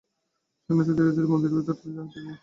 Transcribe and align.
সন্ন্যাসী 0.69 0.91
ধীরে 0.97 1.11
ধীরে 1.15 1.27
মন্দিরের 1.27 1.55
ভিতর 1.57 1.67
হইতে 1.69 1.79
বাহির 1.79 1.93
হইয়া 1.93 2.03
আসিলেন। 2.05 2.35